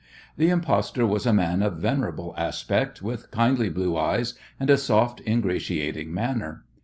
The 0.35 0.49
impostor 0.49 1.05
was 1.05 1.27
a 1.27 1.31
man 1.31 1.61
of 1.61 1.75
venerable 1.77 2.33
aspect, 2.35 3.03
with 3.03 3.29
kindly 3.29 3.69
blue 3.69 3.95
eyes 3.95 4.33
and 4.59 4.71
a 4.71 4.75
soft, 4.79 5.21
ingratiating 5.27 6.11
manner. 6.11 6.63